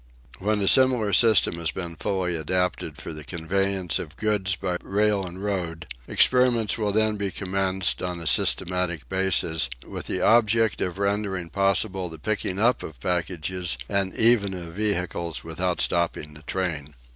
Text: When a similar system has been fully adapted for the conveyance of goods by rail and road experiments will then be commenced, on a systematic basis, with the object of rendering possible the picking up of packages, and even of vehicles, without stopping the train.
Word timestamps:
When 0.39 0.59
a 0.63 0.67
similar 0.67 1.13
system 1.13 1.57
has 1.59 1.69
been 1.69 1.95
fully 1.95 2.35
adapted 2.35 2.97
for 2.97 3.13
the 3.13 3.23
conveyance 3.23 3.99
of 3.99 4.15
goods 4.17 4.55
by 4.55 4.77
rail 4.81 5.23
and 5.27 5.43
road 5.43 5.85
experiments 6.07 6.75
will 6.75 6.91
then 6.91 7.17
be 7.17 7.29
commenced, 7.29 8.01
on 8.01 8.19
a 8.19 8.25
systematic 8.25 9.07
basis, 9.09 9.69
with 9.85 10.07
the 10.07 10.19
object 10.21 10.81
of 10.81 10.97
rendering 10.97 11.51
possible 11.51 12.09
the 12.09 12.17
picking 12.17 12.57
up 12.57 12.81
of 12.81 12.99
packages, 12.99 13.77
and 13.87 14.15
even 14.15 14.55
of 14.55 14.73
vehicles, 14.73 15.43
without 15.43 15.79
stopping 15.81 16.33
the 16.33 16.41
train. 16.41 16.95